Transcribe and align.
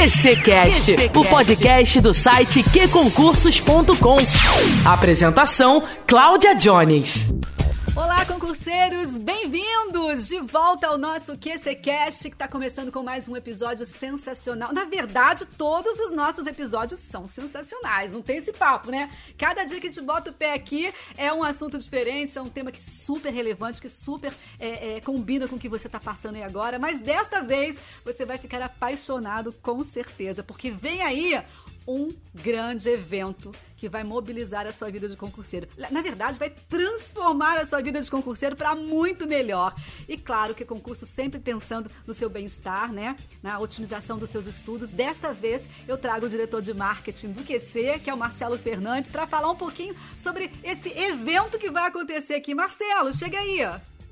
QCcast, 0.00 1.10
o 1.14 1.22
podcast 1.26 2.00
do 2.00 2.14
site 2.14 2.62
qconcursos.com. 2.62 4.16
Apresentação: 4.82 5.82
Cláudia 6.06 6.54
Jones. 6.54 7.28
Olá, 8.02 8.24
concurseiros! 8.24 9.18
Bem-vindos 9.18 10.26
de 10.26 10.38
volta 10.38 10.86
ao 10.86 10.96
nosso 10.96 11.36
QCCast, 11.36 12.30
que 12.30 12.34
está 12.34 12.48
começando 12.48 12.90
com 12.90 13.02
mais 13.02 13.28
um 13.28 13.36
episódio 13.36 13.84
sensacional. 13.84 14.72
Na 14.72 14.86
verdade, 14.86 15.44
todos 15.44 16.00
os 16.00 16.10
nossos 16.10 16.46
episódios 16.46 16.98
são 16.98 17.28
sensacionais, 17.28 18.14
não 18.14 18.22
tem 18.22 18.38
esse 18.38 18.54
papo, 18.54 18.90
né? 18.90 19.10
Cada 19.36 19.64
dia 19.64 19.78
que 19.78 19.86
a 19.86 19.92
gente 19.92 20.02
bota 20.02 20.30
o 20.30 20.32
pé 20.32 20.54
aqui 20.54 20.90
é 21.14 21.30
um 21.30 21.44
assunto 21.44 21.76
diferente, 21.76 22.38
é 22.38 22.40
um 22.40 22.48
tema 22.48 22.72
que 22.72 22.82
super 22.82 23.34
relevante, 23.34 23.82
que 23.82 23.88
super 23.90 24.32
é, 24.58 24.96
é, 24.96 25.00
combina 25.02 25.46
com 25.46 25.56
o 25.56 25.58
que 25.58 25.68
você 25.68 25.86
está 25.86 26.00
passando 26.00 26.36
aí 26.36 26.42
agora. 26.42 26.78
Mas 26.78 27.00
desta 27.00 27.42
vez 27.42 27.76
você 28.02 28.24
vai 28.24 28.38
ficar 28.38 28.62
apaixonado 28.62 29.52
com 29.60 29.84
certeza, 29.84 30.42
porque 30.42 30.70
vem 30.70 31.02
aí 31.02 31.34
um 31.90 32.14
grande 32.34 32.88
evento 32.88 33.52
que 33.76 33.88
vai 33.88 34.04
mobilizar 34.04 34.66
a 34.66 34.72
sua 34.72 34.90
vida 34.90 35.08
de 35.08 35.16
concurseiro. 35.16 35.66
Na 35.90 36.02
verdade, 36.02 36.38
vai 36.38 36.50
transformar 36.50 37.58
a 37.58 37.66
sua 37.66 37.80
vida 37.80 38.00
de 38.00 38.10
concurseiro 38.10 38.54
para 38.54 38.74
muito 38.74 39.26
melhor. 39.26 39.74
E 40.08 40.16
claro 40.16 40.54
que 40.54 40.64
concurso 40.64 41.06
sempre 41.06 41.40
pensando 41.40 41.90
no 42.06 42.14
seu 42.14 42.28
bem-estar, 42.30 42.92
né? 42.92 43.16
Na 43.42 43.58
otimização 43.58 44.18
dos 44.18 44.30
seus 44.30 44.46
estudos. 44.46 44.90
Desta 44.90 45.32
vez, 45.32 45.68
eu 45.88 45.96
trago 45.98 46.26
o 46.26 46.28
diretor 46.28 46.62
de 46.62 46.72
marketing 46.74 47.32
do 47.32 47.42
QC, 47.42 47.98
que 48.04 48.10
é 48.10 48.14
o 48.14 48.18
Marcelo 48.18 48.58
Fernandes, 48.58 49.10
para 49.10 49.26
falar 49.26 49.50
um 49.50 49.56
pouquinho 49.56 49.94
sobre 50.16 50.50
esse 50.62 50.90
evento 50.90 51.58
que 51.58 51.70
vai 51.70 51.88
acontecer 51.88 52.34
aqui. 52.34 52.54
Marcelo, 52.54 53.12
chega 53.12 53.38
aí. 53.38 53.60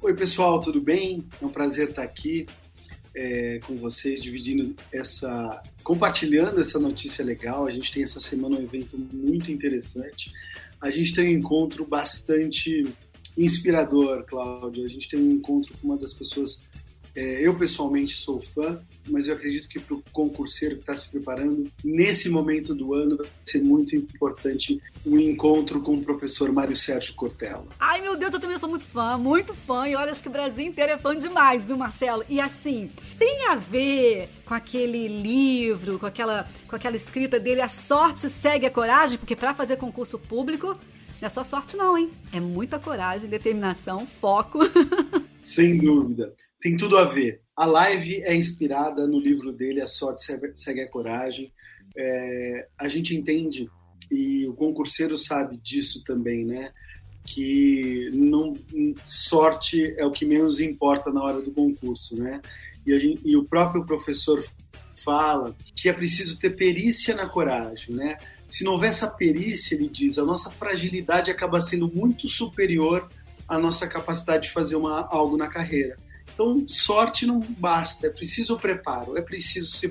Oi, 0.00 0.14
pessoal, 0.14 0.60
tudo 0.60 0.80
bem? 0.80 1.26
É 1.40 1.44
um 1.44 1.50
prazer 1.50 1.90
estar 1.90 2.02
aqui 2.02 2.46
é, 3.14 3.58
com 3.66 3.76
vocês, 3.76 4.22
dividindo 4.22 4.74
essa. 4.92 5.62
compartilhando 5.82 6.60
essa 6.60 6.78
notícia 6.78 7.24
legal. 7.24 7.66
A 7.66 7.70
gente 7.70 7.92
tem 7.92 8.02
essa 8.02 8.20
semana 8.20 8.56
um 8.56 8.62
evento 8.62 8.98
muito 9.12 9.50
interessante. 9.50 10.32
A 10.80 10.90
gente 10.90 11.14
tem 11.14 11.28
um 11.28 11.38
encontro 11.38 11.84
bastante 11.84 12.86
inspirador, 13.36 14.24
Cláudio. 14.24 14.84
A 14.84 14.88
gente 14.88 15.08
tem 15.08 15.20
um 15.20 15.32
encontro 15.32 15.76
com 15.78 15.88
uma 15.88 15.96
das 15.96 16.12
pessoas 16.12 16.62
é, 17.18 17.44
eu, 17.44 17.52
pessoalmente, 17.52 18.14
sou 18.14 18.40
fã, 18.40 18.80
mas 19.08 19.26
eu 19.26 19.34
acredito 19.34 19.68
que 19.68 19.80
para 19.80 19.96
o 19.96 20.02
concurseiro 20.12 20.76
que 20.76 20.82
está 20.82 20.96
se 20.96 21.08
preparando, 21.08 21.68
nesse 21.82 22.28
momento 22.28 22.72
do 22.72 22.94
ano, 22.94 23.16
vai 23.16 23.26
ser 23.44 23.60
muito 23.60 23.96
importante 23.96 24.80
o 25.04 25.16
um 25.16 25.18
encontro 25.18 25.80
com 25.80 25.94
o 25.94 26.00
professor 26.00 26.52
Mário 26.52 26.76
Sérgio 26.76 27.14
Cortella. 27.14 27.66
Ai, 27.80 28.00
meu 28.00 28.16
Deus, 28.16 28.34
eu 28.34 28.38
também 28.38 28.56
sou 28.56 28.68
muito 28.68 28.86
fã, 28.86 29.18
muito 29.18 29.52
fã, 29.52 29.88
e 29.88 29.96
olha, 29.96 30.12
acho 30.12 30.22
que 30.22 30.28
o 30.28 30.30
Brasil 30.30 30.64
inteiro 30.64 30.92
é 30.92 30.96
fã 30.96 31.16
demais, 31.16 31.66
viu, 31.66 31.76
Marcelo? 31.76 32.24
E 32.28 32.40
assim, 32.40 32.88
tem 33.18 33.48
a 33.48 33.56
ver 33.56 34.28
com 34.46 34.54
aquele 34.54 35.08
livro, 35.08 35.98
com 35.98 36.06
aquela, 36.06 36.48
com 36.68 36.76
aquela 36.76 36.94
escrita 36.94 37.40
dele, 37.40 37.62
A 37.62 37.68
Sorte 37.68 38.28
Segue 38.28 38.66
a 38.66 38.70
Coragem, 38.70 39.18
porque 39.18 39.34
para 39.34 39.52
fazer 39.54 39.74
concurso 39.74 40.20
público, 40.20 40.68
não 41.20 41.26
é 41.26 41.28
só 41.28 41.42
sorte 41.42 41.76
não, 41.76 41.98
hein? 41.98 42.12
É 42.32 42.38
muita 42.38 42.78
coragem, 42.78 43.28
determinação, 43.28 44.06
foco. 44.06 44.60
Sem 45.36 45.78
dúvida 45.78 46.32
tem 46.60 46.76
tudo 46.76 46.96
a 46.96 47.04
ver. 47.04 47.40
A 47.56 47.66
live 47.66 48.22
é 48.22 48.34
inspirada 48.34 49.06
no 49.06 49.18
livro 49.18 49.52
dele, 49.52 49.80
A 49.80 49.86
Sorte 49.86 50.22
Segue 50.54 50.80
a 50.80 50.88
Coragem. 50.88 51.52
É, 51.96 52.68
a 52.78 52.88
gente 52.88 53.16
entende, 53.16 53.68
e 54.10 54.46
o 54.46 54.54
concurseiro 54.54 55.16
sabe 55.16 55.56
disso 55.58 56.02
também, 56.04 56.44
né? 56.44 56.72
Que 57.24 58.08
não, 58.12 58.56
sorte 59.04 59.94
é 59.98 60.04
o 60.04 60.10
que 60.10 60.24
menos 60.24 60.60
importa 60.60 61.10
na 61.10 61.22
hora 61.22 61.42
do 61.42 61.50
concurso, 61.50 62.16
né? 62.16 62.40
E, 62.86 62.98
gente, 62.98 63.20
e 63.24 63.36
o 63.36 63.44
próprio 63.44 63.84
professor 63.84 64.42
fala 65.04 65.54
que 65.76 65.88
é 65.88 65.92
preciso 65.92 66.38
ter 66.38 66.56
perícia 66.56 67.14
na 67.14 67.28
coragem, 67.28 67.94
né? 67.94 68.16
Se 68.48 68.64
não 68.64 68.72
houver 68.72 68.88
essa 68.88 69.10
perícia, 69.10 69.74
ele 69.74 69.88
diz, 69.88 70.18
a 70.18 70.24
nossa 70.24 70.50
fragilidade 70.50 71.30
acaba 71.30 71.60
sendo 71.60 71.90
muito 71.92 72.28
superior 72.28 73.08
à 73.46 73.58
nossa 73.58 73.86
capacidade 73.86 74.44
de 74.44 74.52
fazer 74.52 74.76
uma, 74.76 75.06
algo 75.06 75.36
na 75.36 75.48
carreira. 75.48 75.96
Então, 76.38 76.64
sorte 76.68 77.26
não 77.26 77.40
basta, 77.40 78.06
é 78.06 78.10
preciso 78.10 78.56
preparo, 78.56 79.18
é 79.18 79.22
preciso 79.22 79.72
se 79.72 79.88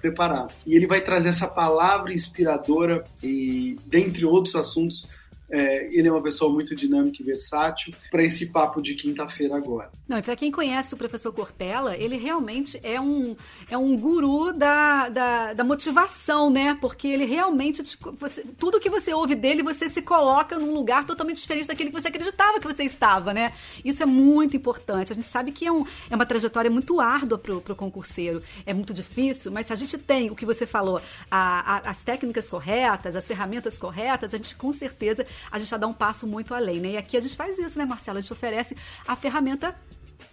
preparar. 0.00 0.46
E 0.64 0.76
ele 0.76 0.86
vai 0.86 1.00
trazer 1.00 1.30
essa 1.30 1.48
palavra 1.48 2.12
inspiradora 2.12 3.04
e, 3.20 3.76
dentre 3.84 4.24
outros 4.24 4.54
assuntos, 4.54 5.08
é, 5.50 5.88
ele 5.92 6.08
é 6.08 6.12
uma 6.12 6.22
pessoa 6.22 6.52
muito 6.52 6.74
dinâmica 6.74 7.22
e 7.22 7.24
versátil 7.24 7.94
para 8.10 8.22
esse 8.22 8.46
papo 8.46 8.82
de 8.82 8.94
quinta-feira 8.94 9.56
agora. 9.56 9.90
Não, 10.06 10.18
e 10.18 10.22
para 10.22 10.36
quem 10.36 10.50
conhece 10.50 10.94
o 10.94 10.96
professor 10.96 11.32
Cortella, 11.32 11.96
ele 11.96 12.16
realmente 12.16 12.78
é 12.82 13.00
um, 13.00 13.36
é 13.70 13.76
um 13.76 13.96
guru 13.96 14.52
da, 14.52 15.08
da, 15.08 15.54
da 15.54 15.64
motivação, 15.64 16.50
né? 16.50 16.76
Porque 16.80 17.08
ele 17.08 17.24
realmente, 17.24 17.82
te, 17.82 17.98
você, 18.18 18.42
tudo 18.58 18.80
que 18.80 18.90
você 18.90 19.12
ouve 19.12 19.34
dele, 19.34 19.62
você 19.62 19.88
se 19.88 20.02
coloca 20.02 20.58
num 20.58 20.72
lugar 20.72 21.04
totalmente 21.04 21.40
diferente 21.40 21.68
daquele 21.68 21.90
que 21.90 22.00
você 22.00 22.08
acreditava 22.08 22.60
que 22.60 22.66
você 22.66 22.84
estava, 22.84 23.32
né? 23.32 23.52
Isso 23.84 24.02
é 24.02 24.06
muito 24.06 24.56
importante. 24.56 25.12
A 25.12 25.14
gente 25.14 25.26
sabe 25.26 25.52
que 25.52 25.66
é, 25.66 25.72
um, 25.72 25.84
é 26.10 26.14
uma 26.14 26.26
trajetória 26.26 26.70
muito 26.70 27.00
árdua 27.00 27.38
para 27.38 27.54
o 27.54 27.76
concurseiro. 27.76 28.42
É 28.66 28.74
muito 28.74 28.92
difícil, 28.92 29.50
mas 29.52 29.66
se 29.66 29.72
a 29.72 29.76
gente 29.76 29.96
tem 29.98 30.30
o 30.30 30.36
que 30.36 30.46
você 30.46 30.66
falou, 30.66 31.00
a, 31.30 31.76
a, 31.76 31.90
as 31.90 32.02
técnicas 32.02 32.48
corretas, 32.48 33.16
as 33.16 33.26
ferramentas 33.26 33.78
corretas, 33.78 34.34
a 34.34 34.36
gente 34.36 34.54
com 34.56 34.72
certeza 34.72 35.26
a 35.50 35.58
gente 35.58 35.68
já 35.68 35.76
dá 35.76 35.86
um 35.86 35.92
passo 35.92 36.26
muito 36.26 36.54
além, 36.54 36.80
né? 36.80 36.92
E 36.92 36.96
aqui 36.96 37.16
a 37.16 37.20
gente 37.20 37.36
faz 37.36 37.58
isso, 37.58 37.78
né, 37.78 37.84
Marcela? 37.84 38.18
A 38.18 38.22
gente 38.22 38.32
oferece 38.32 38.76
a 39.06 39.16
ferramenta 39.16 39.74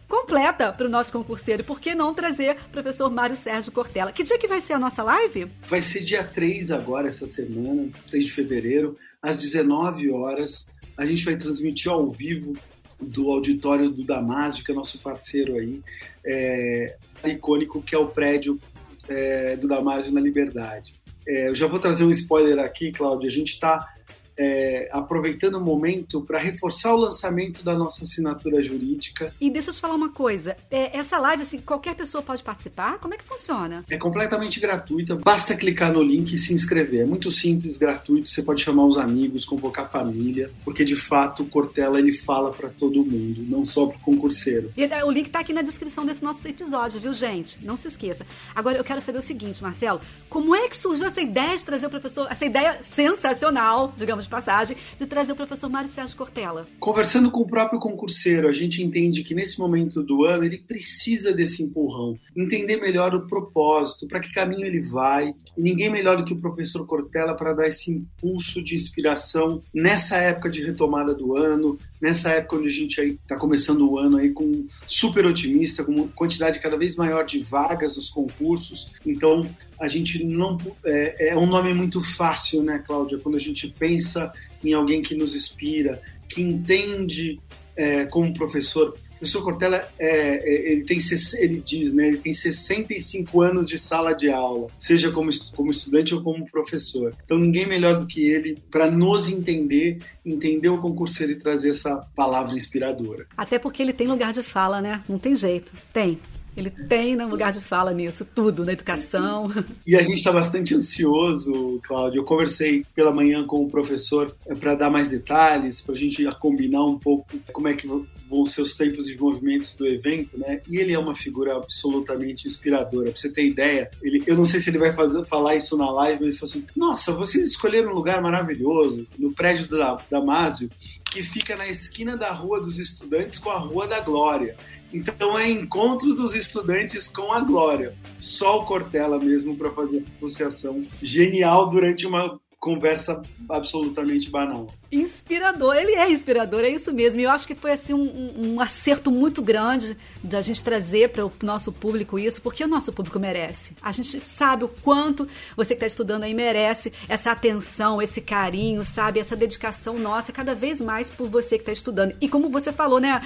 completa 0.07 0.71
para 0.71 0.88
o 0.88 0.89
nosso 0.89 1.11
concurseiro. 1.11 1.63
Por 1.63 1.79
que 1.79 1.95
não 1.95 2.13
trazer 2.13 2.57
o 2.67 2.69
professor 2.69 3.09
Mário 3.09 3.35
Sérgio 3.35 3.71
Cortella? 3.71 4.11
Que 4.11 4.23
dia 4.23 4.38
que 4.38 4.47
vai 4.47 4.61
ser 4.61 4.73
a 4.73 4.79
nossa 4.79 5.03
live? 5.03 5.47
Vai 5.67 5.81
ser 5.81 6.03
dia 6.03 6.23
3 6.23 6.71
agora, 6.71 7.07
essa 7.07 7.27
semana, 7.27 7.89
3 8.07 8.25
de 8.25 8.31
fevereiro, 8.31 8.97
às 9.21 9.38
19 9.38 10.11
horas. 10.11 10.69
A 10.97 11.05
gente 11.05 11.25
vai 11.25 11.35
transmitir 11.35 11.91
ao 11.91 12.09
vivo 12.09 12.53
do 12.99 13.29
auditório 13.31 13.89
do 13.89 14.03
Damásio, 14.03 14.63
que 14.63 14.72
é 14.72 14.75
nosso 14.75 14.99
parceiro 14.99 15.57
aí, 15.57 15.81
é, 16.25 16.95
icônico, 17.25 17.81
que 17.81 17.93
é 17.93 17.97
o 17.97 18.07
prédio 18.07 18.59
é, 19.07 19.55
do 19.55 19.67
Damásio 19.67 20.13
na 20.13 20.22
Liberdade. 20.22 20.93
É, 21.27 21.49
eu 21.49 21.55
já 21.55 21.67
vou 21.67 21.79
trazer 21.79 22.03
um 22.03 22.11
spoiler 22.11 22.59
aqui, 22.59 22.91
Cláudio. 22.91 23.27
A 23.27 23.33
gente 23.33 23.53
está 23.53 23.93
é, 24.38 24.90
aproveitando 24.91 25.56
o 25.56 25.62
momento 25.62 26.22
para 26.22 26.40
reforçar 26.40 26.94
o 26.94 26.97
lançamento 26.97 27.63
da 27.63 27.75
nossa 27.75 28.03
assinatura 28.03 28.62
jurídica. 28.63 29.31
E 29.40 29.50
deixa 29.50 29.69
eu 29.69 29.73
te 29.73 29.79
falar 29.79 29.96
uma 29.96 30.09
coisa: 30.09 30.57
é, 30.69 30.97
essa 30.97 31.18
live, 31.19 31.44
assim, 31.44 31.59
qualquer 31.59 31.96
pessoa 31.96 32.22
pode 32.22 32.44
participar? 32.44 32.97
Como 33.00 33.13
é 33.13 33.18
que 33.18 33.23
funciona? 33.23 33.84
É 33.90 33.97
completamente 33.97 34.59
gratuita, 34.59 35.16
basta 35.16 35.56
clicar 35.56 35.91
no 35.91 36.01
link 36.01 36.34
e 36.34 36.38
se 36.38 36.53
inscrever. 36.53 37.01
É 37.01 37.06
muito 37.06 37.31
simples, 37.31 37.78
gratuito. 37.78 38.28
Você 38.28 38.44
pode 38.44 38.62
chamar 38.62 38.85
os 38.85 38.97
amigos, 38.97 39.46
convocar 39.46 39.85
a 39.85 39.88
família, 39.88 40.52
porque 40.63 40.84
de 40.84 40.96
fato 40.96 41.44
o 41.44 41.46
Cortella 41.46 42.00
ele 42.00 42.13
fala 42.13 42.52
para 42.52 42.69
todo 42.69 43.06
mundo, 43.06 43.44
não 43.47 43.66
só 43.66 43.88
para 43.88 43.97
o 43.97 44.02
concurseiro. 44.02 44.72
E 44.75 44.84
é, 44.84 45.03
o 45.03 45.12
link 45.12 45.28
está 45.28 45.40
aqui 45.40 45.53
na 45.53 45.62
descrição 45.62 46.06
desse 46.06 46.23
nosso 46.23 46.47
episódio, 46.47 47.00
viu, 47.00 47.13
gente? 47.13 47.57
Não 47.63 47.78
se 47.78 47.88
esqueça. 47.88 48.25
Agora 48.53 48.78
eu 48.78 48.84
quero 48.84 49.02
saber 49.02 49.19
o 49.19 49.22
seguinte, 49.22 49.63
Marcelo: 49.63 50.02
como 50.29 50.56
é 50.56 50.67
que 50.67 50.75
surgiu 50.75 51.06
essa 51.06 51.22
ideia 51.22 51.56
de 51.56 51.63
trazer 51.63 51.88
o 51.88 51.90
professor, 51.90 52.28
essa 52.29 52.46
ideia 52.46 52.79
sensacional, 52.81 53.94
digamos 53.96 54.24
de 54.25 54.29
passagem, 54.29 54.77
de 54.99 55.05
trazer 55.05 55.31
o 55.31 55.35
professor 55.35 55.69
Mário 55.69 55.89
Sérgio 55.89 56.17
Cortella. 56.17 56.67
Conversando 56.79 57.31
com 57.31 57.41
o 57.41 57.47
próprio 57.47 57.79
concurseiro, 57.79 58.47
a 58.47 58.53
gente 58.53 58.83
entende 58.83 59.23
que 59.23 59.33
nesse 59.33 59.59
momento 59.59 60.03
do 60.03 60.25
ano 60.25 60.43
ele 60.43 60.57
precisa 60.57 61.33
desse 61.33 61.63
empurrão, 61.63 62.17
entender 62.35 62.77
melhor 62.77 63.13
o 63.15 63.27
propósito, 63.27 64.07
para 64.07 64.19
que 64.19 64.33
caminho 64.33 64.65
ele 64.65 64.81
vai. 64.81 65.33
Ninguém 65.57 65.89
melhor 65.89 66.17
do 66.17 66.25
que 66.25 66.33
o 66.33 66.41
professor 66.41 66.85
Cortella 66.85 67.35
para 67.35 67.53
dar 67.53 67.67
esse 67.67 67.91
impulso 67.91 68.61
de 68.63 68.75
inspiração 68.75 69.61
nessa 69.73 70.17
época 70.17 70.49
de 70.49 70.63
retomada 70.63 71.13
do 71.13 71.35
ano, 71.35 71.77
nessa 72.01 72.31
época 72.31 72.57
onde 72.57 72.69
a 72.69 72.71
gente 72.71 73.01
está 73.01 73.35
começando 73.35 73.89
o 73.89 73.97
ano 73.97 74.17
aí 74.17 74.31
com 74.31 74.67
super 74.87 75.25
otimista, 75.25 75.83
com 75.83 76.07
quantidade 76.09 76.59
cada 76.59 76.77
vez 76.77 76.95
maior 76.95 77.25
de 77.25 77.39
vagas 77.39 77.95
nos 77.95 78.09
concursos. 78.09 78.93
Então, 79.05 79.47
a 79.79 79.87
gente 79.87 80.23
não 80.23 80.57
é, 80.85 81.29
é 81.29 81.37
um 81.37 81.45
nome 81.45 81.73
muito 81.73 82.01
fácil, 82.01 82.63
né, 82.63 82.81
Cláudia? 82.85 83.19
Quando 83.19 83.35
a 83.35 83.39
gente 83.39 83.67
pensa 83.67 84.31
em 84.63 84.73
alguém 84.73 85.01
que 85.01 85.16
nos 85.16 85.35
inspira, 85.35 86.01
que 86.29 86.41
entende 86.41 87.39
é, 87.75 88.05
como 88.05 88.33
professor. 88.33 88.97
O 89.16 89.17
professor 89.19 89.43
Cortella, 89.43 89.87
é, 89.97 90.37
é 90.37 90.72
ele, 90.73 90.83
tem, 90.83 90.97
ele 91.39 91.61
diz, 91.66 91.93
né, 91.93 92.07
ele 92.09 92.17
tem 92.17 92.33
65 92.33 93.41
anos 93.41 93.66
de 93.66 93.77
sala 93.77 94.13
de 94.13 94.29
aula, 94.29 94.67
seja 94.77 95.09
como, 95.11 95.29
como 95.55 95.72
estudante 95.72 96.13
ou 96.13 96.21
como 96.21 96.45
professor. 96.51 97.13
Então, 97.23 97.37
ninguém 97.37 97.66
melhor 97.66 97.97
do 97.97 98.05
que 98.05 98.21
ele 98.21 98.57
para 98.69 98.91
nos 98.91 99.29
entender, 99.29 99.99
entender 100.25 100.69
o 100.69 100.79
concurseiro 100.79 101.31
e 101.31 101.39
trazer 101.39 101.69
essa 101.69 101.95
palavra 102.16 102.55
inspiradora. 102.55 103.25
Até 103.37 103.57
porque 103.57 103.81
ele 103.81 103.93
tem 103.93 104.07
lugar 104.07 104.33
de 104.33 104.43
fala, 104.43 104.81
né? 104.81 105.01
Não 105.07 105.17
tem 105.17 105.35
jeito. 105.35 105.71
Tem. 105.93 106.19
Ele 106.55 106.69
tem 106.69 107.16
né, 107.16 107.25
lugar 107.25 107.52
de 107.52 107.59
fala 107.59 107.93
nisso, 107.93 108.25
tudo, 108.34 108.63
na 108.63 108.73
educação. 108.73 109.52
E 109.85 109.96
a 109.96 110.02
gente 110.02 110.16
está 110.16 110.31
bastante 110.31 110.73
ansioso, 110.73 111.79
Cláudio. 111.84 112.19
Eu 112.19 112.23
conversei 112.23 112.85
pela 112.96 113.11
manhã 113.11 113.46
com 113.46 113.63
o 113.63 113.69
professor 113.69 114.35
é, 114.47 114.55
para 114.55 114.75
dar 114.75 114.90
mais 114.90 115.09
detalhes, 115.09 115.81
para 115.81 115.96
a 115.96 115.97
gente 115.97 116.23
combinar 116.40 116.85
um 116.85 116.97
pouco 116.97 117.25
como 117.52 117.67
é 117.67 117.73
que 117.73 117.87
vão 118.29 118.45
ser 118.45 118.61
os 118.61 118.73
tempos 118.73 119.09
e 119.09 119.17
movimentos 119.17 119.75
do 119.75 119.87
evento, 119.87 120.37
né? 120.37 120.61
E 120.67 120.77
ele 120.77 120.93
é 120.93 120.99
uma 120.99 121.16
figura 121.16 121.55
absolutamente 121.55 122.47
inspiradora. 122.47 123.11
Pra 123.11 123.19
você 123.19 123.31
ter 123.31 123.47
ideia, 123.47 123.89
ele, 124.01 124.23
eu 124.25 124.35
não 124.35 124.45
sei 124.45 124.59
se 124.59 124.69
ele 124.69 124.79
vai 124.79 124.95
fazer, 124.95 125.25
falar 125.25 125.55
isso 125.55 125.77
na 125.77 125.89
live, 125.91 126.19
mas 126.19 126.27
ele 126.27 126.37
falou 126.37 126.51
assim: 126.51 126.67
Nossa, 126.75 127.13
vocês 127.13 127.45
escolheram 127.45 127.91
um 127.91 127.95
lugar 127.95 128.22
maravilhoso, 128.22 129.07
no 129.17 129.31
prédio 129.31 129.67
da 129.69 129.97
Damásio, 130.09 130.69
que 131.11 131.23
fica 131.23 131.55
na 131.55 131.67
esquina 131.67 132.17
da 132.17 132.31
Rua 132.31 132.59
dos 132.59 132.77
Estudantes 132.77 133.39
com 133.39 133.49
a 133.49 133.57
Rua 133.57 133.87
da 133.87 133.99
Glória. 133.99 134.55
Então 134.93 135.37
é 135.37 135.49
encontro 135.49 136.13
dos 136.13 136.33
estudantes 136.35 137.07
com 137.07 137.31
a 137.31 137.41
Glória. 137.41 137.93
Só 138.19 138.61
o 138.61 138.66
Cortella 138.66 139.19
mesmo 139.19 139.55
para 139.57 139.69
fazer 139.71 139.97
essa 139.97 140.11
associação 140.17 140.85
genial 141.01 141.69
durante 141.69 142.05
uma 142.05 142.39
conversa 142.66 143.22
absolutamente 143.47 144.28
banal. 144.28 144.66
Inspirador, 144.91 145.76
ele 145.76 145.91
é 145.91 146.09
inspirador, 146.09 146.62
é 146.62 146.70
isso 146.70 146.91
mesmo. 146.91 147.22
E 147.22 147.26
eu 147.26 147.29
acho 147.29 147.46
que 147.46 147.53
foi 147.53 147.73
assim 147.73 147.94
um, 147.94 148.34
um 148.35 148.59
acerto 148.59 149.12
muito 149.12 149.40
grande 149.40 149.96
da 150.23 150.41
gente 150.41 150.64
trazer 150.64 151.09
para 151.09 151.23
o 151.23 151.32
nosso 151.44 151.72
público 151.72 152.17
isso, 152.17 152.41
porque 152.41 152.64
o 152.64 152.67
nosso 152.67 152.91
público 152.91 153.20
merece. 153.20 153.76
A 153.79 153.91
gente 153.91 154.20
sabe 154.20 154.64
o 154.64 154.67
quanto 154.67 155.28
você 155.56 155.70
que 155.70 155.73
está 155.76 155.85
estudando 155.85 156.23
aí 156.23 156.34
merece 156.34 156.91
essa 157.08 157.32
atenção, 157.32 158.02
esse 158.02 158.20
carinho, 158.20 158.84
sabe, 158.84 159.20
essa 159.20 159.35
dedicação 159.35 160.00
nossa 160.00 160.32
cada 160.32 160.56
vez 160.56 160.82
mais 160.82 161.08
por 161.08 161.28
você 161.28 161.58
que 161.58 161.62
está 161.62 161.72
estudando. 161.72 162.16
E 162.20 162.28
como 162.28 162.50
você 162.50 162.73
falou, 162.73 163.00
né, 163.00 163.22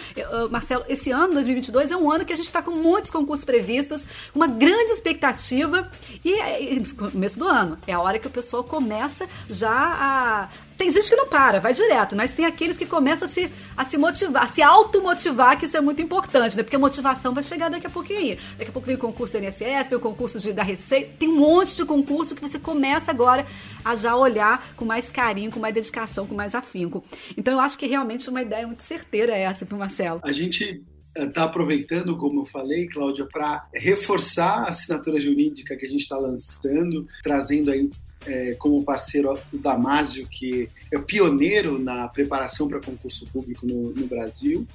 Marcelo, 0.51 0.83
esse 0.89 1.11
ano 1.11 1.33
2022 1.35 1.91
é 1.91 1.95
um 1.95 2.11
ano 2.11 2.25
que 2.25 2.33
a 2.33 2.35
gente 2.35 2.47
está 2.47 2.61
com 2.61 2.71
muitos 2.71 3.09
concursos 3.09 3.45
previstos, 3.45 4.05
uma 4.35 4.47
grande 4.47 4.91
expectativa 4.91 5.89
e, 6.25 6.33
e 6.33 6.85
começo 6.93 7.39
do 7.39 7.47
ano 7.47 7.77
é 7.87 7.93
a 7.93 8.01
hora 8.01 8.19
que 8.19 8.27
o 8.27 8.29
pessoal 8.29 8.65
começa 8.65 9.28
já 9.49 9.69
a. 9.71 10.49
Tem 10.77 10.89
gente 10.89 11.09
que 11.09 11.15
não 11.15 11.27
para, 11.27 11.59
vai 11.59 11.73
direto, 11.73 12.15
mas 12.15 12.33
tem 12.33 12.45
aqueles 12.45 12.77
que 12.77 12.85
começam 12.85 13.25
a 13.25 13.29
se, 13.29 13.51
a 13.75 13.83
se 13.83 13.97
motivar, 13.97 14.43
a 14.43 14.47
se 14.47 14.61
automotivar, 14.61 15.59
que 15.59 15.65
isso 15.65 15.75
é 15.75 15.81
muito 15.81 16.01
importante, 16.01 16.55
né? 16.55 16.63
Porque 16.63 16.77
a 16.77 16.79
motivação 16.79 17.33
vai 17.33 17.43
chegar 17.43 17.69
daqui 17.69 17.85
a 17.85 17.89
pouquinho. 17.89 18.37
Daqui 18.57 18.69
a 18.69 18.71
pouco 18.71 18.85
vem 18.85 18.95
o 18.95 18.99
concurso 18.99 19.37
do 19.37 19.43
INSS, 19.43 19.89
vem 19.89 19.97
o 19.97 19.99
concurso 19.99 20.39
de, 20.39 20.53
da 20.53 20.63
Receita, 20.63 21.11
tem 21.19 21.27
um 21.27 21.35
monte 21.35 21.75
de 21.75 21.83
concurso 21.83 22.33
que 22.33 22.41
você 22.41 22.57
começa 22.57 23.11
agora 23.11 23.45
a 23.83 23.93
já 23.97 24.15
olhar 24.15 24.73
com 24.77 24.85
mais 24.85 25.11
carinho, 25.11 25.51
com 25.51 25.59
mais 25.59 25.73
dedicação, 25.73 26.25
com 26.25 26.33
mais 26.33 26.55
afinco. 26.55 27.03
Então 27.35 27.55
eu 27.55 27.59
acho 27.59 27.77
que 27.77 27.85
realmente 27.85 28.29
uma 28.29 28.41
ideia 28.41 28.65
muito 28.65 28.83
certeira 28.83 29.33
é 29.33 29.41
essa 29.41 29.65
para 29.65 29.75
o 29.75 29.79
Marcelo. 29.79 30.21
A 30.23 30.31
gente 30.31 30.81
está 31.15 31.43
aproveitando, 31.43 32.17
como 32.17 32.41
eu 32.41 32.45
falei, 32.45 32.87
Cláudia, 32.87 33.25
para 33.25 33.67
reforçar 33.73 34.65
a 34.65 34.69
assinatura 34.69 35.19
jurídica 35.19 35.75
que 35.75 35.85
a 35.85 35.89
gente 35.89 36.01
está 36.01 36.17
lançando, 36.17 37.07
trazendo 37.23 37.71
aí 37.71 37.89
é, 38.25 38.53
como 38.55 38.83
parceiro 38.83 39.37
o 39.53 39.57
Damásio, 39.57 40.27
que 40.27 40.69
é 40.91 40.99
pioneiro 40.99 41.79
na 41.79 42.07
preparação 42.07 42.67
para 42.67 42.79
concurso 42.79 43.25
público 43.27 43.65
no, 43.65 43.91
no 43.93 44.07
Brasil, 44.07 44.67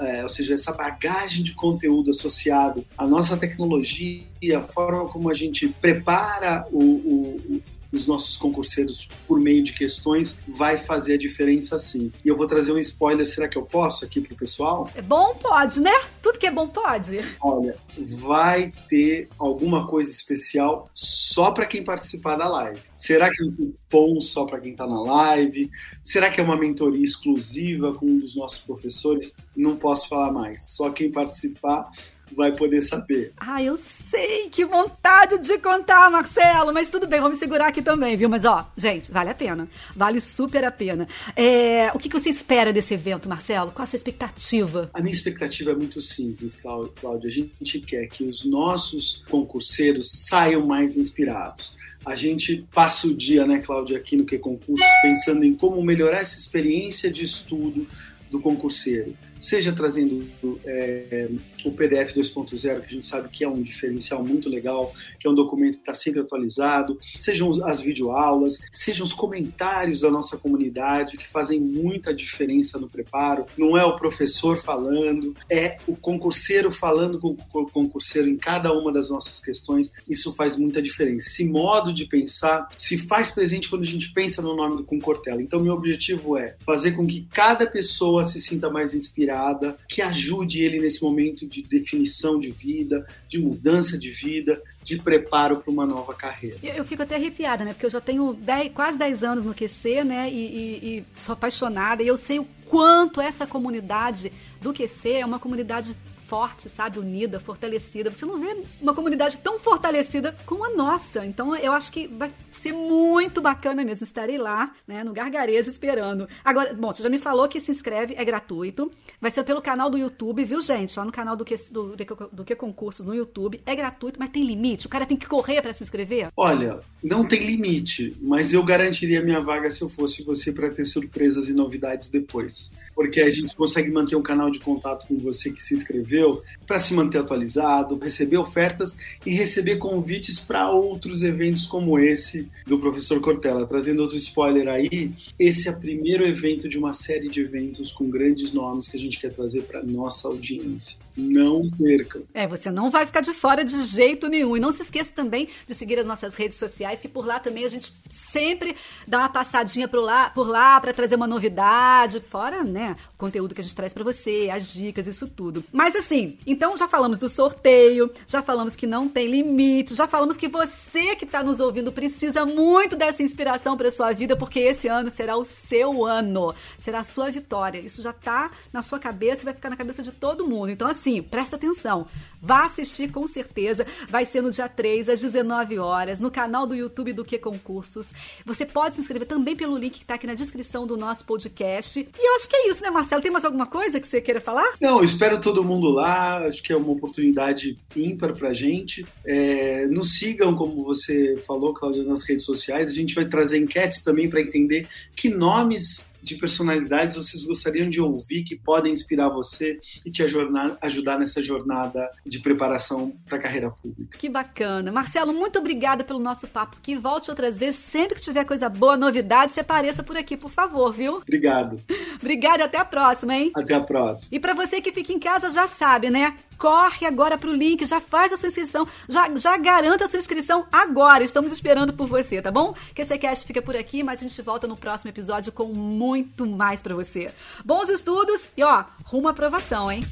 é, 0.00 0.22
ou 0.22 0.28
seja, 0.28 0.54
essa 0.54 0.72
bagagem 0.72 1.42
de 1.42 1.54
conteúdo 1.54 2.10
associado 2.10 2.84
à 2.96 3.06
nossa 3.06 3.36
tecnologia, 3.36 4.24
a 4.56 4.60
forma 4.60 5.06
como 5.06 5.30
a 5.30 5.34
gente 5.34 5.68
prepara 5.68 6.66
o, 6.70 6.82
o, 6.82 7.62
os 7.96 8.06
nossos 8.06 8.36
concurseiros 8.36 9.08
por 9.26 9.40
meio 9.40 9.62
de 9.62 9.72
questões 9.72 10.36
vai 10.46 10.78
fazer 10.78 11.14
a 11.14 11.18
diferença 11.18 11.78
sim. 11.78 12.12
E 12.24 12.28
eu 12.28 12.36
vou 12.36 12.46
trazer 12.46 12.72
um 12.72 12.78
spoiler, 12.78 13.26
será 13.26 13.48
que 13.48 13.56
eu 13.56 13.62
posso 13.62 14.04
aqui 14.04 14.20
pro 14.20 14.36
pessoal? 14.36 14.90
É 14.94 15.02
bom, 15.02 15.34
pode, 15.34 15.80
né? 15.80 15.92
Tudo 16.22 16.38
que 16.38 16.46
é 16.46 16.50
bom 16.50 16.68
pode. 16.68 17.20
Olha, 17.40 17.76
vai 17.98 18.70
ter 18.88 19.28
alguma 19.38 19.86
coisa 19.86 20.10
especial 20.10 20.88
só 20.92 21.50
para 21.50 21.66
quem 21.66 21.84
participar 21.84 22.36
da 22.36 22.48
live. 22.48 22.80
Será 22.94 23.30
que 23.30 23.42
é 23.42 23.46
um 23.46 23.52
cupom 23.52 24.20
só 24.20 24.44
para 24.44 24.60
quem 24.60 24.72
está 24.72 24.86
na 24.86 25.00
live? 25.02 25.70
Será 26.02 26.30
que 26.30 26.40
é 26.40 26.44
uma 26.44 26.56
mentoria 26.56 27.04
exclusiva 27.04 27.94
com 27.94 28.06
um 28.06 28.18
dos 28.18 28.34
nossos 28.34 28.58
professores? 28.58 29.34
Não 29.56 29.76
posso 29.76 30.08
falar 30.08 30.32
mais. 30.32 30.62
Só 30.62 30.90
quem 30.90 31.10
participar 31.10 31.90
vai 32.32 32.52
poder 32.52 32.82
saber. 32.82 33.32
Ah, 33.36 33.62
eu 33.62 33.76
sei, 33.76 34.48
que 34.48 34.64
vontade 34.64 35.38
de 35.38 35.58
contar, 35.58 36.10
Marcelo, 36.10 36.72
mas 36.72 36.90
tudo 36.90 37.06
bem, 37.06 37.20
vamos 37.20 37.38
segurar 37.38 37.68
aqui 37.68 37.82
também, 37.82 38.16
viu? 38.16 38.28
Mas 38.28 38.44
ó, 38.44 38.68
gente, 38.76 39.10
vale 39.10 39.30
a 39.30 39.34
pena, 39.34 39.68
vale 39.94 40.20
super 40.20 40.64
a 40.64 40.70
pena. 40.70 41.06
É, 41.36 41.90
o 41.94 41.98
que, 41.98 42.08
que 42.08 42.18
você 42.18 42.30
espera 42.30 42.72
desse 42.72 42.94
evento, 42.94 43.28
Marcelo? 43.28 43.72
Qual 43.72 43.84
a 43.84 43.86
sua 43.86 43.96
expectativa? 43.96 44.90
A 44.92 45.00
minha 45.00 45.14
expectativa 45.14 45.70
é 45.70 45.74
muito 45.74 46.00
simples, 46.00 46.56
Cláudia. 46.56 47.28
A 47.28 47.30
gente 47.30 47.80
quer 47.80 48.06
que 48.06 48.24
os 48.24 48.44
nossos 48.44 49.22
concurseiros 49.28 50.10
saiam 50.26 50.66
mais 50.66 50.96
inspirados. 50.96 51.76
A 52.04 52.14
gente 52.14 52.66
passa 52.72 53.06
o 53.06 53.16
dia, 53.16 53.46
né, 53.46 53.60
Cláudia, 53.60 53.96
aqui 53.96 54.16
no 54.16 54.26
Que 54.26 54.38
Concurso, 54.38 54.84
pensando 55.00 55.42
em 55.42 55.54
como 55.54 55.82
melhorar 55.82 56.20
essa 56.20 56.36
experiência 56.36 57.10
de 57.10 57.24
estudo 57.24 57.86
do 58.30 58.40
concurseiro 58.40 59.16
seja 59.38 59.72
trazendo 59.72 60.24
é, 60.64 61.28
o 61.64 61.72
PDF 61.72 62.14
2.0, 62.14 62.58
que 62.80 62.86
a 62.86 62.96
gente 62.96 63.06
sabe 63.06 63.28
que 63.28 63.44
é 63.44 63.48
um 63.48 63.62
diferencial 63.62 64.24
muito 64.24 64.48
legal, 64.48 64.92
que 65.18 65.26
é 65.26 65.30
um 65.30 65.34
documento 65.34 65.74
que 65.74 65.80
está 65.80 65.94
sempre 65.94 66.20
atualizado, 66.20 66.98
sejam 67.18 67.50
as 67.64 67.80
videoaulas, 67.80 68.58
sejam 68.72 69.04
os 69.04 69.12
comentários 69.12 70.00
da 70.00 70.10
nossa 70.10 70.36
comunidade, 70.36 71.16
que 71.16 71.28
fazem 71.28 71.60
muita 71.60 72.14
diferença 72.14 72.78
no 72.78 72.88
preparo. 72.88 73.46
Não 73.56 73.76
é 73.76 73.84
o 73.84 73.96
professor 73.96 74.62
falando, 74.62 75.36
é 75.50 75.78
o 75.86 75.96
concurseiro 75.96 76.70
falando 76.70 77.18
com 77.18 77.36
o 77.52 77.70
concurseiro 77.70 78.28
em 78.28 78.36
cada 78.36 78.72
uma 78.72 78.92
das 78.92 79.10
nossas 79.10 79.40
questões. 79.40 79.92
Isso 80.08 80.34
faz 80.34 80.56
muita 80.56 80.80
diferença. 80.80 81.28
Esse 81.28 81.44
modo 81.44 81.92
de 81.92 82.06
pensar 82.06 82.68
se 82.78 82.98
faz 82.98 83.30
presente 83.30 83.68
quando 83.68 83.82
a 83.82 83.86
gente 83.86 84.12
pensa 84.12 84.40
no 84.40 84.54
nome 84.54 84.76
do 84.76 84.84
Concortela. 84.84 85.42
Então, 85.42 85.60
meu 85.60 85.74
objetivo 85.74 86.36
é 86.36 86.56
fazer 86.60 86.92
com 86.92 87.06
que 87.06 87.26
cada 87.30 87.66
pessoa 87.66 88.24
se 88.24 88.40
sinta 88.40 88.70
mais 88.70 88.94
inspirada 88.94 89.23
inspirada, 89.24 89.76
que 89.88 90.02
ajude 90.02 90.62
ele 90.62 90.78
nesse 90.78 91.02
momento 91.02 91.46
de 91.46 91.62
definição 91.62 92.38
de 92.38 92.50
vida, 92.50 93.06
de 93.28 93.38
mudança 93.38 93.98
de 93.98 94.10
vida, 94.10 94.60
de 94.82 94.98
preparo 94.98 95.56
para 95.56 95.70
uma 95.70 95.86
nova 95.86 96.14
carreira. 96.14 96.58
Eu, 96.62 96.84
fico 96.84 97.02
até 97.02 97.16
arrepiada, 97.16 97.64
né? 97.64 97.72
Porque 97.72 97.86
eu 97.86 97.90
já 97.90 98.00
tenho 98.00 98.36
quase 98.74 98.98
10 98.98 99.24
anos 99.24 99.44
no 99.44 99.54
QC, 99.54 100.04
né? 100.04 100.30
E, 100.30 100.34
e, 100.36 100.98
e 100.98 101.04
sou 101.16 101.32
apaixonada 101.32 102.02
e 102.02 102.06
eu 102.06 102.16
sei 102.16 102.38
o 102.38 102.46
quanto 102.66 103.20
essa 103.20 103.46
comunidade 103.46 104.30
do 104.60 104.72
QC 104.72 105.12
é 105.12 105.26
uma 105.26 105.38
comunidade 105.38 105.96
forte, 106.34 106.68
sabe? 106.68 106.98
Unida, 106.98 107.38
fortalecida. 107.38 108.10
Você 108.10 108.26
não 108.26 108.40
vê 108.40 108.56
uma 108.82 108.92
comunidade 108.92 109.38
tão 109.38 109.60
fortalecida 109.60 110.34
como 110.44 110.64
a 110.64 110.70
nossa. 110.70 111.24
Então 111.24 111.54
eu 111.54 111.72
acho 111.72 111.92
que 111.92 112.08
vai 112.08 112.28
ser 112.50 112.72
muito 112.72 113.40
bacana 113.40 113.84
mesmo. 113.84 114.02
Estarei 114.02 114.36
lá, 114.36 114.74
né, 114.84 115.04
no 115.04 115.12
gargarejo 115.12 115.70
esperando. 115.70 116.28
Agora, 116.44 116.74
bom, 116.74 116.92
você 116.92 117.04
já 117.04 117.08
me 117.08 117.18
falou 117.18 117.46
que 117.46 117.60
se 117.60 117.70
inscreve, 117.70 118.16
é 118.18 118.24
gratuito. 118.24 118.90
Vai 119.20 119.30
ser 119.30 119.44
pelo 119.44 119.62
canal 119.62 119.88
do 119.88 119.96
YouTube, 119.96 120.44
viu, 120.44 120.60
gente? 120.60 120.98
Lá 120.98 121.04
no 121.04 121.12
canal 121.12 121.36
do 121.36 121.44
que, 121.44 121.54
do, 121.70 121.94
do, 121.94 122.28
do 122.32 122.44
que 122.44 122.56
concursos 122.56 123.06
no 123.06 123.14
YouTube. 123.14 123.60
É 123.64 123.76
gratuito, 123.76 124.18
mas 124.18 124.30
tem 124.30 124.44
limite? 124.44 124.88
O 124.88 124.90
cara 124.90 125.06
tem 125.06 125.16
que 125.16 125.26
correr 125.26 125.62
para 125.62 125.72
se 125.72 125.84
inscrever? 125.84 126.30
Olha, 126.36 126.80
não 127.00 127.24
tem 127.24 127.46
limite, 127.46 128.12
mas 128.20 128.52
eu 128.52 128.64
garantiria 128.64 129.22
minha 129.22 129.40
vaga 129.40 129.70
se 129.70 129.82
eu 129.82 129.88
fosse 129.88 130.24
você 130.24 130.50
para 130.50 130.68
ter 130.68 130.84
surpresas 130.84 131.48
e 131.48 131.52
novidades 131.52 132.08
depois 132.08 132.72
porque 132.94 133.20
a 133.20 133.28
gente 133.28 133.56
consegue 133.56 133.90
manter 133.90 134.16
um 134.16 134.22
canal 134.22 134.50
de 134.50 134.60
contato 134.60 135.06
com 135.06 135.18
você 135.18 135.50
que 135.50 135.62
se 135.62 135.74
inscreveu 135.74 136.23
para 136.66 136.78
se 136.78 136.94
manter 136.94 137.18
atualizado, 137.18 137.98
receber 137.98 138.38
ofertas 138.38 138.96
e 139.24 139.30
receber 139.30 139.76
convites 139.76 140.38
para 140.38 140.70
outros 140.70 141.22
eventos 141.22 141.66
como 141.66 141.98
esse 141.98 142.48
do 142.66 142.78
professor 142.78 143.20
Cortella. 143.20 143.66
Trazendo 143.66 144.02
outro 144.02 144.16
spoiler 144.16 144.68
aí, 144.68 145.12
esse 145.38 145.68
é 145.68 145.72
o 145.72 145.78
primeiro 145.78 146.26
evento 146.26 146.68
de 146.68 146.78
uma 146.78 146.92
série 146.92 147.28
de 147.28 147.40
eventos 147.40 147.92
com 147.92 148.08
grandes 148.08 148.52
nomes 148.52 148.88
que 148.88 148.96
a 148.96 149.00
gente 149.00 149.20
quer 149.20 149.32
trazer 149.32 149.62
para 149.62 149.82
nossa 149.82 150.28
audiência. 150.28 150.98
Não 151.16 151.70
percam. 151.70 152.22
É, 152.32 152.46
você 152.46 152.70
não 152.70 152.90
vai 152.90 153.06
ficar 153.06 153.20
de 153.20 153.32
fora 153.32 153.64
de 153.64 153.84
jeito 153.84 154.28
nenhum. 154.28 154.56
E 154.56 154.60
não 154.60 154.72
se 154.72 154.82
esqueça 154.82 155.12
também 155.14 155.48
de 155.66 155.74
seguir 155.74 155.98
as 155.98 156.06
nossas 156.06 156.34
redes 156.34 156.56
sociais, 156.56 157.00
que 157.00 157.08
por 157.08 157.24
lá 157.24 157.38
também 157.38 157.64
a 157.64 157.68
gente 157.68 157.92
sempre 158.08 158.74
dá 159.06 159.18
uma 159.18 159.28
passadinha 159.28 159.86
por 159.86 160.00
lá, 160.00 160.30
por 160.30 160.48
lá 160.48 160.80
para 160.80 160.92
trazer 160.92 161.14
uma 161.14 161.26
novidade, 161.26 162.20
fora, 162.20 162.64
né, 162.64 162.96
o 163.14 163.18
conteúdo 163.18 163.54
que 163.54 163.60
a 163.60 163.64
gente 163.64 163.76
traz 163.76 163.92
para 163.92 164.02
você, 164.02 164.50
as 164.52 164.72
dicas, 164.72 165.06
isso 165.06 165.28
tudo. 165.28 165.64
Mas 165.72 165.94
assim, 165.94 166.03
então 166.46 166.76
já 166.76 166.88
falamos 166.88 167.18
do 167.18 167.28
sorteio, 167.28 168.10
já 168.26 168.42
falamos 168.42 168.74
que 168.74 168.86
não 168.86 169.08
tem 169.08 169.26
limite, 169.26 169.94
já 169.94 170.06
falamos 170.06 170.36
que 170.36 170.48
você 170.48 171.14
que 171.16 171.24
está 171.24 171.42
nos 171.42 171.60
ouvindo 171.60 171.92
precisa 171.92 172.44
muito 172.44 172.96
dessa 172.96 173.22
inspiração 173.22 173.76
para 173.76 173.90
sua 173.90 174.12
vida, 174.12 174.36
porque 174.36 174.60
esse 174.60 174.88
ano 174.88 175.10
será 175.10 175.36
o 175.36 175.44
seu 175.44 176.04
ano, 176.04 176.54
será 176.78 177.00
a 177.00 177.04
sua 177.04 177.30
vitória. 177.30 177.78
Isso 177.78 178.02
já 178.02 178.10
está 178.10 178.50
na 178.72 178.82
sua 178.82 178.98
cabeça 178.98 179.42
e 179.42 179.44
vai 179.44 179.54
ficar 179.54 179.70
na 179.70 179.76
cabeça 179.76 180.02
de 180.02 180.10
todo 180.10 180.46
mundo. 180.46 180.70
Então 180.70 180.88
assim, 180.88 181.04
assim, 181.04 181.22
presta 181.22 181.56
atenção. 181.56 182.06
Vá 182.44 182.66
assistir 182.66 183.10
com 183.10 183.26
certeza. 183.26 183.86
Vai 184.06 184.26
ser 184.26 184.42
no 184.42 184.50
dia 184.50 184.68
3, 184.68 185.08
às 185.08 185.20
19 185.22 185.78
horas, 185.78 186.20
no 186.20 186.30
canal 186.30 186.66
do 186.66 186.74
YouTube 186.74 187.14
do 187.14 187.24
Que 187.24 187.38
Concursos. 187.38 188.12
Você 188.44 188.66
pode 188.66 188.94
se 188.94 189.00
inscrever 189.00 189.26
também 189.26 189.56
pelo 189.56 189.78
link 189.78 189.94
que 189.94 190.02
está 190.02 190.14
aqui 190.14 190.26
na 190.26 190.34
descrição 190.34 190.86
do 190.86 190.94
nosso 190.94 191.24
podcast. 191.24 192.00
E 192.00 192.28
eu 192.28 192.36
acho 192.36 192.46
que 192.46 192.54
é 192.54 192.68
isso, 192.68 192.82
né, 192.82 192.90
Marcelo? 192.90 193.22
Tem 193.22 193.30
mais 193.30 193.46
alguma 193.46 193.64
coisa 193.64 193.98
que 193.98 194.06
você 194.06 194.20
queira 194.20 194.42
falar? 194.42 194.74
Não, 194.78 195.02
espero 195.02 195.40
todo 195.40 195.64
mundo 195.64 195.88
lá. 195.88 196.44
Acho 196.44 196.62
que 196.62 196.70
é 196.70 196.76
uma 196.76 196.92
oportunidade 196.92 197.78
ímpar 197.96 198.34
pra 198.34 198.52
gente. 198.52 199.06
É, 199.24 199.86
nos 199.86 200.18
sigam, 200.18 200.54
como 200.54 200.84
você 200.84 201.36
falou, 201.46 201.72
Cláudia, 201.72 202.04
nas 202.04 202.28
redes 202.28 202.44
sociais. 202.44 202.90
A 202.90 202.92
gente 202.92 203.14
vai 203.14 203.24
trazer 203.24 203.56
enquetes 203.56 204.02
também 204.02 204.28
para 204.28 204.42
entender 204.42 204.86
que 205.16 205.30
nomes 205.30 206.12
de 206.24 206.36
personalidades 206.36 207.14
vocês 207.14 207.44
gostariam 207.44 207.88
de 207.88 208.00
ouvir 208.00 208.42
que 208.44 208.56
podem 208.56 208.92
inspirar 208.92 209.28
você 209.28 209.78
e 210.04 210.10
te 210.10 210.22
ajudar 210.22 211.18
nessa 211.18 211.42
jornada 211.42 212.08
de 212.24 212.38
preparação 212.38 213.14
para 213.26 213.36
a 213.36 213.40
carreira 213.40 213.70
pública? 213.70 214.16
Que 214.16 214.28
bacana. 214.28 214.90
Marcelo, 214.90 215.34
muito 215.34 215.58
obrigada 215.58 216.02
pelo 216.02 216.18
nosso 216.18 216.48
papo. 216.48 216.78
Que 216.82 216.96
volte 216.96 217.30
outras 217.30 217.58
vezes. 217.58 217.76
Sempre 217.76 218.16
que 218.16 218.22
tiver 218.22 218.44
coisa 218.44 218.68
boa, 218.68 218.96
novidade, 218.96 219.52
você 219.52 219.60
apareça 219.60 220.02
por 220.02 220.16
aqui, 220.16 220.36
por 220.36 220.50
favor, 220.50 220.92
viu? 220.92 221.16
Obrigado. 221.16 221.80
Obrigada, 222.18 222.64
até 222.64 222.78
a 222.78 222.84
próxima, 222.84 223.36
hein? 223.36 223.52
Até 223.54 223.74
a 223.74 223.80
próxima. 223.80 224.28
E 224.32 224.40
para 224.40 224.54
você 224.54 224.80
que 224.80 224.92
fica 224.92 225.12
em 225.12 225.18
casa, 225.18 225.50
já 225.50 225.68
sabe, 225.68 226.08
né? 226.08 226.34
Corre 226.58 227.06
agora 227.06 227.36
pro 227.36 227.52
link, 227.52 227.84
já 227.86 228.00
faz 228.00 228.32
a 228.32 228.36
sua 228.36 228.48
inscrição, 228.48 228.86
já, 229.08 229.28
já 229.36 229.56
garanta 229.56 230.04
a 230.04 230.08
sua 230.08 230.18
inscrição 230.18 230.66
agora. 230.72 231.24
Estamos 231.24 231.52
esperando 231.52 231.92
por 231.92 232.06
você, 232.06 232.40
tá 232.40 232.50
bom? 232.50 232.74
Que 232.94 233.02
esse 233.02 233.18
cast 233.18 233.46
fica 233.46 233.62
por 233.62 233.76
aqui, 233.76 234.02
mas 234.02 234.20
a 234.20 234.22
gente 234.28 234.42
volta 234.42 234.66
no 234.66 234.76
próximo 234.76 235.10
episódio 235.10 235.52
com 235.52 235.66
muito 235.66 236.46
mais 236.46 236.80
para 236.80 236.94
você. 236.94 237.32
Bons 237.64 237.88
estudos 237.88 238.50
e 238.56 238.62
ó, 238.62 238.84
rumo 239.04 239.28
à 239.28 239.30
aprovação, 239.32 239.90
hein? 239.90 240.04